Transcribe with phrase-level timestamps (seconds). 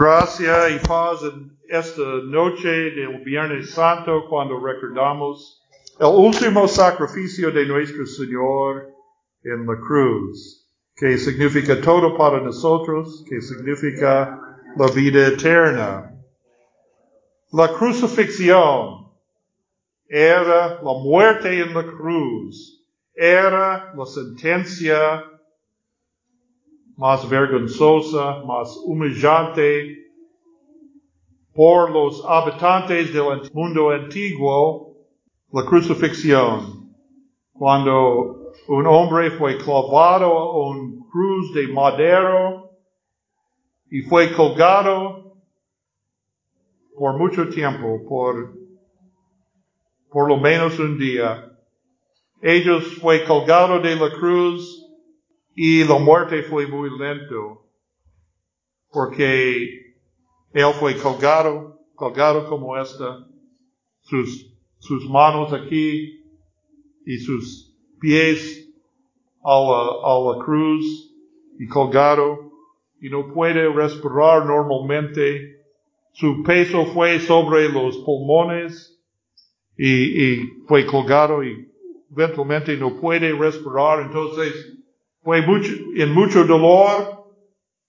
[0.00, 5.62] Gracia y paz en esta noche del Viernes Santo cuando recordamos
[5.98, 8.94] el último sacrificio de nuestro Señor
[9.44, 10.66] en la cruz,
[10.96, 14.40] que significa todo para nosotros, que significa
[14.74, 16.18] la vida eterna.
[17.52, 19.06] La crucifixión
[20.08, 22.82] era la muerte en la cruz,
[23.14, 25.29] era la sentencia
[27.00, 29.96] más vergonzosa, más humillante
[31.54, 34.98] por los habitantes del mundo antiguo,
[35.50, 36.92] la crucifixión.
[37.54, 42.70] Cuando un hombre fue clavado a un cruz de madero
[43.90, 45.36] y fue colgado
[46.98, 48.52] por mucho tiempo, por,
[50.10, 51.50] por lo menos un día.
[52.42, 54.79] Ellos fue colgado de la cruz
[55.62, 57.66] y la muerte fue muy lento,
[58.90, 59.94] porque
[60.54, 63.28] él fue colgado, colgado como esta,
[64.00, 66.24] sus, sus manos aquí
[67.04, 68.70] y sus pies
[69.44, 71.14] a la, a la cruz
[71.58, 72.52] y colgado
[72.98, 75.60] y no puede respirar normalmente.
[76.12, 78.98] Su peso fue sobre los pulmones
[79.76, 81.70] y, y fue colgado y
[82.10, 84.06] eventualmente no puede respirar.
[84.06, 84.79] Entonces,
[85.22, 87.26] fue mucho, en mucho dolor,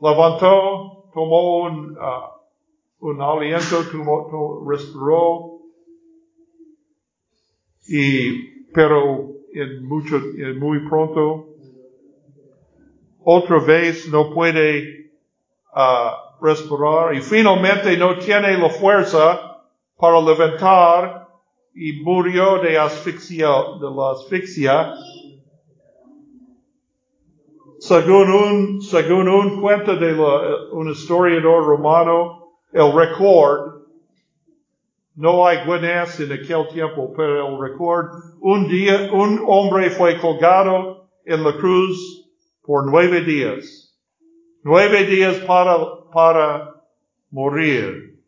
[0.00, 3.82] levantó, tomó un, uh, un aliento,
[4.68, 5.60] respiró,
[7.86, 11.48] y, pero en mucho, en muy pronto,
[13.24, 15.10] otra vez no puede
[15.74, 19.62] uh, respirar y finalmente no tiene la fuerza
[19.96, 21.28] para levantar
[21.74, 23.48] y murió de asfixia,
[23.80, 24.94] de la asfixia
[27.86, 33.82] según un, según un cuento de la, un historiador romano, el récord,
[35.16, 38.06] no hay Gwyneth en aquel tiempo, pero el récord,
[38.40, 42.26] un día, un hombre fue colgado en la cruz
[42.62, 43.94] por nueve días.
[44.62, 45.76] Nueve días para,
[46.10, 46.74] para
[47.30, 48.18] morir.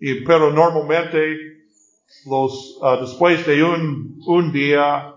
[0.00, 1.36] Y, pero normalmente,
[2.26, 5.14] los, uh, después de un, un día,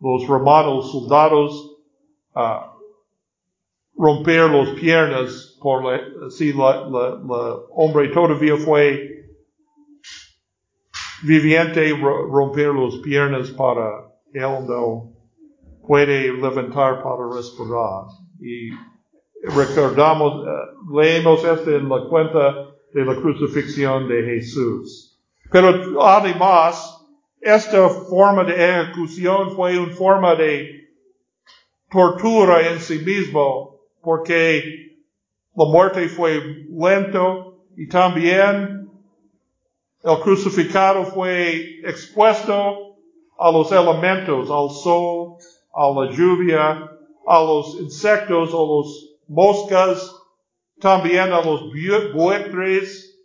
[0.00, 1.76] los romanos soldados,
[2.34, 2.71] uh,
[3.96, 9.12] romper las piernas por la, si la, la, la hombre todavía fue
[11.22, 15.12] viviente romper las piernas para él no
[15.86, 18.06] puede levantar para respirar.
[18.40, 18.70] Y
[19.54, 25.20] recordamos, uh, leemos esto en la cuenta de la crucifixión de Jesús.
[25.50, 27.06] Pero además,
[27.40, 30.88] esta forma de ejecución fue una forma de
[31.90, 34.96] tortura en sí mismo porque
[35.54, 36.40] la muerte fue
[36.70, 38.90] lento y también
[40.02, 42.96] el crucificado fue expuesto
[43.38, 45.36] a los elementos, al sol,
[45.72, 46.90] a la lluvia,
[47.26, 50.16] a los insectos, a los moscas,
[50.80, 51.70] también a los
[52.12, 53.18] buitres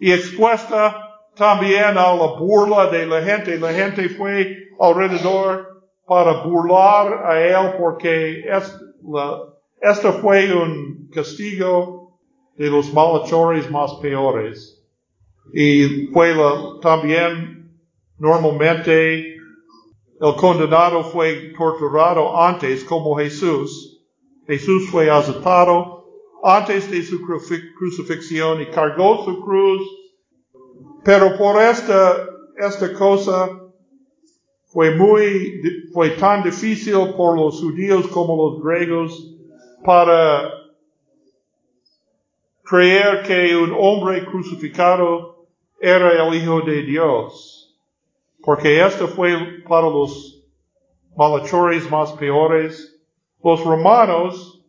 [0.00, 1.04] y expuesta
[1.36, 3.58] también a la burla de la gente.
[3.58, 9.40] La gente fue alrededor para burlar a él porque es la,
[9.80, 12.18] esto fue un castigo
[12.56, 14.84] de los malhechores más peores.
[15.54, 17.72] Y fue la, también
[18.18, 19.36] normalmente
[20.20, 24.04] el condenado fue torturado antes como Jesús.
[24.46, 26.04] Jesús fue azotado
[26.42, 27.20] antes de su
[27.78, 29.82] crucifixión y cargó su cruz.
[31.04, 32.16] Pero por esta,
[32.56, 33.48] esta cosa
[34.66, 35.62] fue muy,
[35.92, 39.37] fue tan difícil por los judíos como los griegos
[39.84, 40.50] para
[42.64, 45.46] creer que un hombre crucificado
[45.80, 47.76] era el Hijo de Dios,
[48.42, 50.44] porque esto fue para los
[51.16, 52.96] malhechores más peores.
[53.42, 54.62] Los romanos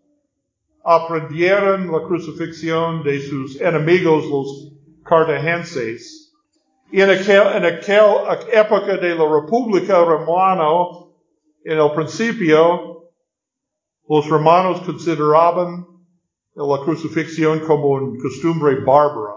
[0.83, 4.71] aprendieron la crucifixión de sus enemigos, los
[5.03, 6.33] cartagenses.
[6.91, 8.05] Y en aquella en aquel
[8.51, 10.67] época de la República Romana,
[11.63, 13.08] en el principio,
[14.09, 15.85] los romanos consideraban
[16.55, 19.35] la crucifixión como una costumbre bárbara.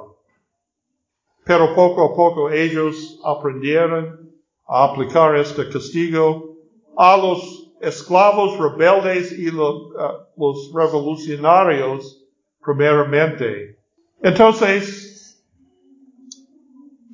[1.44, 4.32] Pero poco a poco ellos aprendieron
[4.66, 6.56] a aplicar este castigo
[6.96, 9.92] a los esclavos rebeldes y uh,
[10.36, 12.24] los revolucionarios
[12.64, 13.76] primeramente.
[14.22, 15.44] Entonces,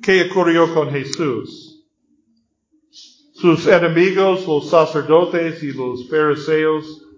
[0.01, 1.83] ¿qué ocurrió con Jesús?
[3.33, 7.08] Sus enemigos, los sacerdotes y los fariseos,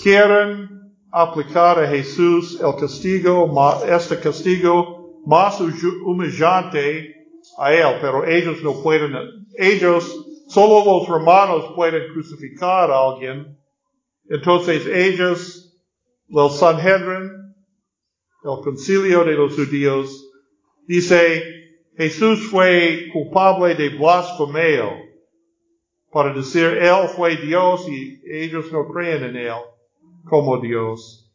[0.00, 0.68] quieren
[1.10, 3.52] aplicar a Jesús el castigo,
[3.86, 7.14] este castigo más humillante
[7.58, 9.12] a él, pero ellos no pueden,
[9.58, 13.58] ellos, solo los romanos pueden crucificar a alguien.
[14.28, 15.78] Entonces ellos,
[16.28, 17.30] el Sanhedrin,
[18.44, 20.28] el concilio de los judíos,
[20.86, 21.44] dice,
[21.96, 24.98] Jesús fue culpable de blasfemia
[26.10, 29.71] para decir Él fue Dios y ellos no creen en Él
[30.24, 31.32] como Dios.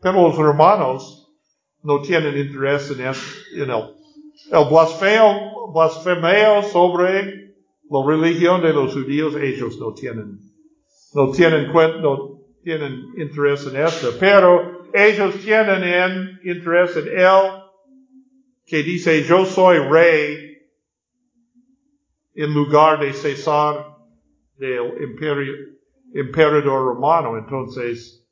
[0.00, 1.32] Pero los romanos
[1.82, 3.00] no tienen interés en,
[3.62, 3.94] en él.
[4.52, 7.54] El blasfemo, blasfemeo sobre
[7.90, 10.38] la religión de los judíos, ellos no tienen,
[11.14, 17.62] no tienen no tienen interés en esto, pero ellos tienen interés en él,
[18.66, 20.58] que dice, yo soy rey
[22.34, 23.96] en lugar de César
[24.58, 25.54] del imperio,
[26.14, 27.38] emperador romano.
[27.38, 28.26] Entonces,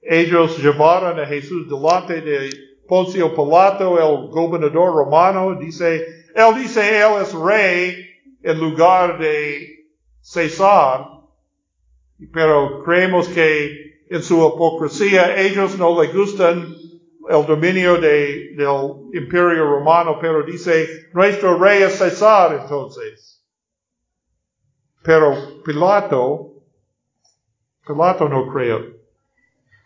[0.00, 2.50] ellos llevaron a Jesús delante de
[2.86, 5.58] Poncio Pilato, el gobernador romano.
[5.58, 8.06] Dice, él dice, él es rey
[8.42, 9.88] en lugar de
[10.20, 11.06] César.
[12.32, 16.74] Pero creemos que en su hipocresía ellos no le gustan
[17.28, 23.42] el dominio de, del imperio romano, pero dice, nuestro rey es César entonces.
[25.02, 26.53] Pero Pilato,
[27.86, 28.96] Pilato no cree.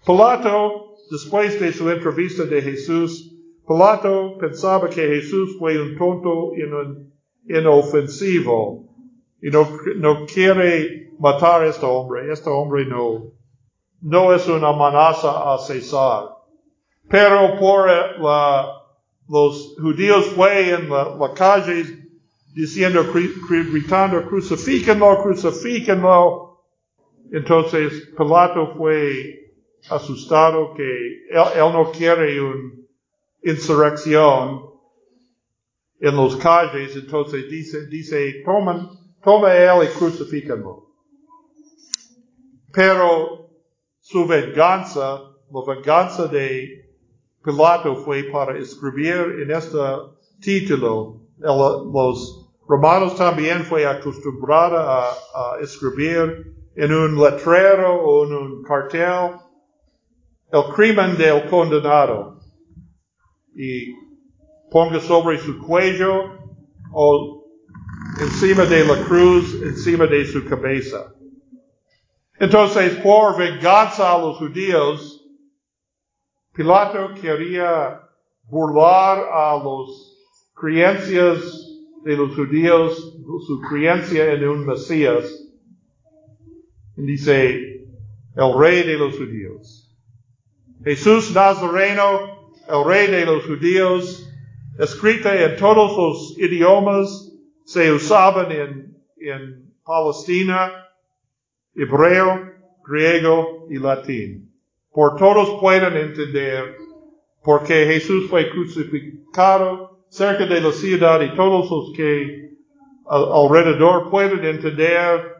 [0.06, 3.34] Pilato, después de su entrevista de Jesús,
[3.66, 6.52] Pilato pensaba que Jesús fue un tonto
[7.46, 8.86] inofensivo
[9.42, 12.32] y no, no quiere matar a este hombre.
[12.32, 13.32] Este hombre no,
[14.00, 16.30] no es una amenaza a César.
[17.08, 18.82] Pero por la,
[19.28, 21.84] los judíos fue en la, la calle
[22.54, 26.47] diciendo, gritando, crucifíquenlo, crucifíquenlo.
[27.30, 29.52] Entonces Pilato fue
[29.90, 32.72] asustado que él, no quiere una
[33.42, 34.62] insurrección
[36.00, 38.88] en los calles, entonces dice, dice, toman,
[39.22, 40.86] toma él y crucifíquenlo.
[42.72, 43.50] Pero
[44.00, 45.20] su venganza,
[45.50, 46.86] la venganza de
[47.42, 49.78] Pilato fue para escribir en este
[50.40, 58.62] título, los romanos también fue acostumbrado a, a escribir en un letrero o en un
[58.62, 59.40] cartel
[60.52, 62.38] el crimen del condenado
[63.52, 63.92] y
[64.70, 66.38] ponga sobre su cuello
[66.92, 67.44] o
[68.20, 71.12] encima de la cruz, encima de su cabeza.
[72.38, 75.20] Entonces, por venganza a los judíos,
[76.54, 78.00] Pilato quería
[78.44, 80.16] burlar a los
[80.54, 81.40] creencias
[82.04, 83.16] de los judíos,
[83.46, 85.47] su creencia en un Mesías.
[87.06, 87.86] Dice,
[88.34, 89.96] el rey de los judíos.
[90.82, 94.28] Jesús Nazareno, el rey de los judíos,
[94.78, 97.32] escrita en todos los idiomas,
[97.64, 100.72] se usaban en, en Palestina,
[101.74, 102.52] hebreo,
[102.84, 104.52] griego y latín.
[104.92, 106.76] Por todos pueden entender
[107.44, 112.58] porque Jesús fue crucificado cerca de la ciudad y todos los que
[113.08, 115.37] alrededor pueden entender.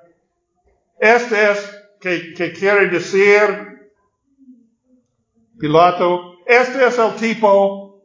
[1.00, 3.90] Este es que, quiere decir
[5.58, 8.02] Pilato, este es el tipo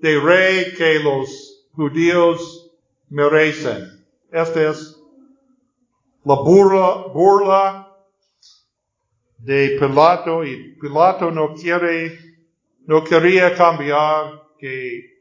[0.00, 2.72] de rey que los judíos
[3.08, 4.06] merecen.
[4.30, 5.00] Este es
[6.24, 7.96] la burla, burla
[9.38, 12.18] de Pilato y Pilato no quiere,
[12.86, 15.14] no quería cambiar que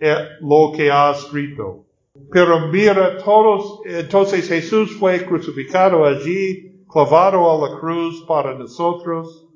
[0.00, 1.87] eh, lo que ha escrito.
[2.30, 9.46] Pero mira, todos, entonces Jesús fue crucificado allí, clavado a la cruz para nosotros.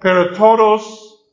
[0.00, 1.24] Pero todos,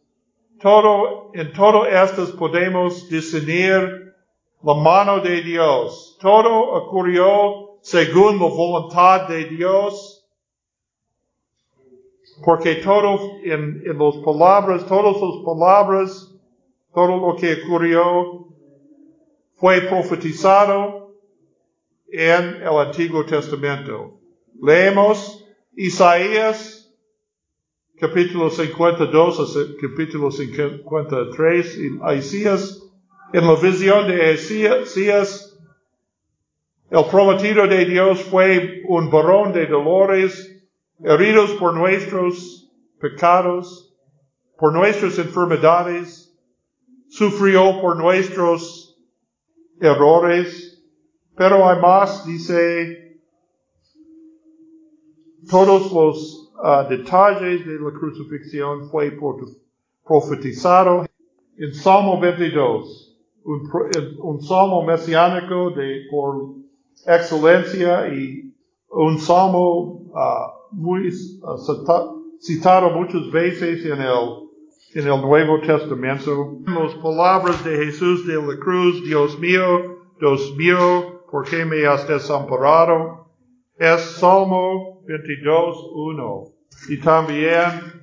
[0.60, 4.14] todo, en todo esto podemos discernir
[4.62, 6.18] la mano de Dios.
[6.22, 10.24] Todo ocurrió según la voluntad de Dios.
[12.44, 16.36] Porque todo en, en las palabras, todas las palabras,
[16.94, 18.55] todo lo que ocurrió
[19.56, 21.14] fue profetizado
[22.12, 24.20] en el Antiguo Testamento.
[24.62, 25.46] Leemos
[25.76, 26.86] Isaías
[28.00, 32.82] capítulo 52 a capítulo 53, en Isaías,
[33.32, 35.58] en la visión de Isaías,
[36.92, 40.62] el prometido de Dios fue un varón de dolores,
[41.04, 42.70] heridos por nuestros
[43.00, 43.94] pecados,
[44.60, 46.34] por nuestras enfermedades,
[47.10, 48.85] sufrió por nuestros
[49.80, 50.84] errores,
[51.36, 53.20] pero hay más, dice,
[55.50, 59.18] todos los uh, detalles de la crucifixión fue
[60.06, 61.06] profetizado
[61.58, 63.70] en Salmo 22, un,
[64.20, 66.56] un salmo mesiánico de, por
[67.06, 68.54] excelencia y
[68.90, 74.45] un salmo uh, muy uh, citado muchas veces en el,
[74.96, 76.58] en el Nuevo Testamento.
[76.66, 82.08] Las palabras de Jesús de la cruz, Dios mío, Dios mío, ¿por qué me has
[82.08, 83.28] desamparado?
[83.78, 86.44] Es Salmo 22, 1.
[86.88, 88.02] Y también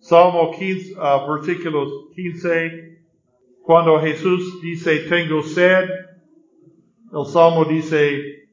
[0.00, 3.02] Salmo 15, uh, versículos 15,
[3.62, 5.84] cuando Jesús dice, tengo sed,
[7.12, 8.48] el Salmo dice,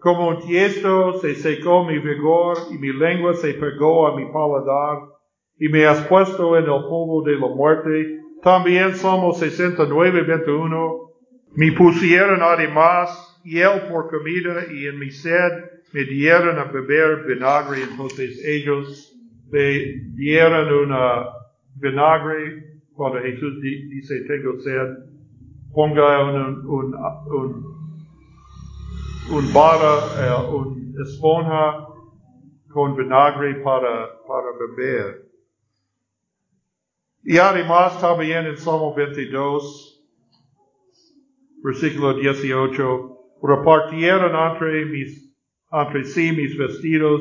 [0.00, 5.17] como un tiesto se secó mi vigor y mi lengua se pegó a mi paladar
[5.58, 8.20] y me has puesto en el polvo de la muerte.
[8.42, 11.10] También Salmo 69, 21,
[11.54, 15.52] me pusieron además hiel por comida y en mi sed
[15.92, 17.82] me dieron a beber vinagre.
[17.82, 19.16] Entonces ellos
[19.50, 21.26] le dieron una
[21.74, 25.08] vinagre cuando Jesús dice tengo sed.
[25.72, 27.78] Ponga un, un, un
[29.30, 31.86] un vara, eh, un esponja
[32.70, 35.27] con vinagre para, para beber.
[37.30, 40.02] Y además también en Salmo 22,
[41.62, 45.30] versículo 18, repartieron entre, mis,
[45.70, 47.20] entre sí mis vestidos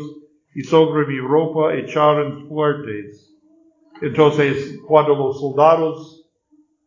[0.56, 3.36] y sobre mi ropa echaron fuertes.
[4.02, 6.26] Entonces, cuando los soldados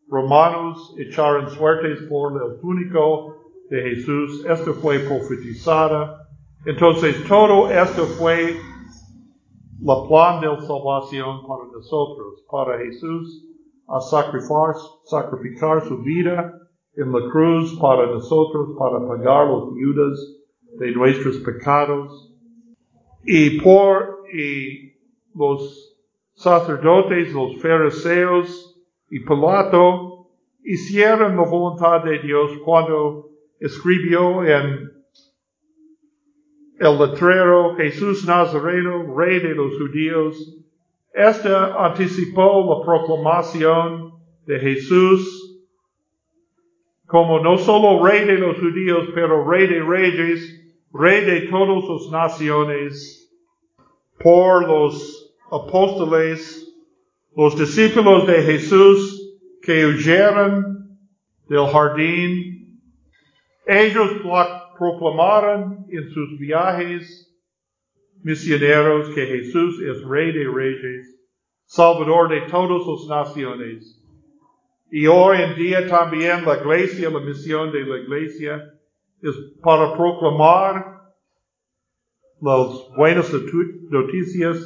[0.08, 3.36] romanos echaron suertes por el túnico
[3.68, 6.26] de Jesús, esto fue profetizada.
[6.64, 8.56] Entonces todo esto fue
[9.82, 13.46] la plan de salvación para nosotros, para Jesús
[13.88, 16.52] a sacrificar, sacrificar su vida
[16.96, 20.18] en la cruz para nosotros, para pagar los viudas
[20.78, 22.34] de nuestros pecados.
[23.24, 24.92] Y por y
[25.34, 25.98] los
[26.34, 30.28] sacerdotes, los fariseos y Pilato
[30.64, 34.99] hicieron la voluntad de Dios cuando escribió en
[36.80, 40.56] el letrero Jesús Nazareno, rey de los judíos.
[41.12, 44.14] Este anticipó la proclamación
[44.46, 45.60] de Jesús
[47.06, 52.10] como no solo rey de los judíos, pero rey de reyes, rey de todas las
[52.10, 53.30] naciones,
[54.18, 56.66] por los apóstoles,
[57.36, 60.98] los discípulos de Jesús que huyeron
[61.48, 62.80] del jardín
[63.66, 64.22] ellos
[64.80, 67.30] proclamaron en sus viajes
[68.22, 71.20] misioneros que Jesús es Rey de Reyes,
[71.66, 74.02] Salvador de todas las naciones.
[74.90, 78.72] Y hoy en día también la iglesia, la misión de la iglesia
[79.22, 81.02] es para proclamar
[82.40, 83.30] las buenas
[83.90, 84.56] noticias,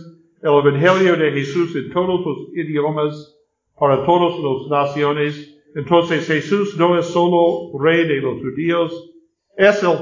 [0.42, 3.36] el Evangelio de Jesús en todos los idiomas,
[3.76, 9.13] para todas las naciones, entonces Jesús no es solo rey de los judíos,
[9.56, 9.96] es el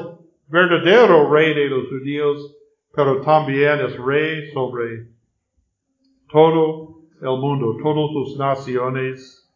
[0.49, 2.57] verdadero rey de los judíos,
[2.95, 5.07] pero también es rey sobre
[6.31, 9.51] todo el mundo, todas las naciones.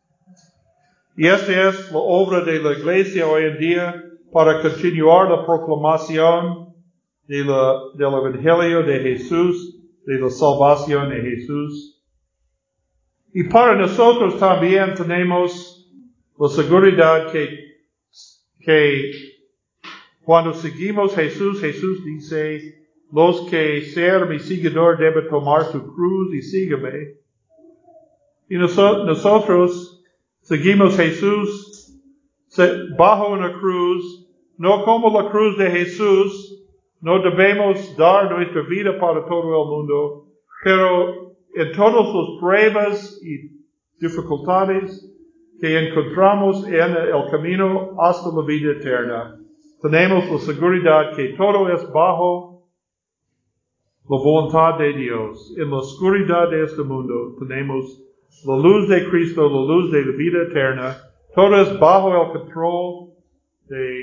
[1.16, 6.74] Y esta es la obra de la iglesia hoy en día para continuar la proclamación
[7.26, 12.04] de la, del Evangelio de Jesús, de la salvación de Jesús.
[13.32, 15.90] Y para nosotros también tenemos
[16.38, 17.48] la seguridad que,
[18.60, 19.10] que
[20.26, 26.42] cuando seguimos Jesús, Jesús dice, los que ser mi seguidor deben tomar su cruz y
[26.42, 27.14] sígueme.
[28.48, 30.02] Y nosotros
[30.40, 31.96] seguimos Jesús
[32.98, 34.28] bajo una cruz,
[34.58, 36.60] no como la cruz de Jesús,
[37.00, 40.26] no debemos dar nuestra vida para todo el mundo,
[40.64, 43.64] pero en todas las pruebas y
[44.00, 45.08] dificultades,
[45.60, 49.45] que encontramos en el camino hasta la vida eterna.
[49.82, 52.56] Tenemos la seguridad que todo es bajo
[54.08, 55.54] la voluntad de Dios.
[55.58, 58.02] En la oscuridad de este mundo tenemos
[58.44, 60.96] la luz de Cristo, la luz de la vida eterna.
[61.34, 63.10] Todo es bajo el control
[63.68, 64.00] de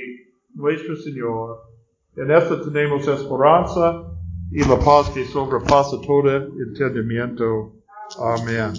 [0.53, 1.57] nuestro Señor.
[2.15, 4.03] En esto tenemos esperanza
[4.51, 7.71] y la paz que sobrepasa todo entendimiento.
[8.19, 8.73] Amén.